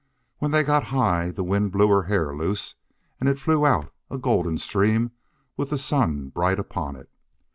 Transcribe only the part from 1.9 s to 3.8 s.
hair loose and it flew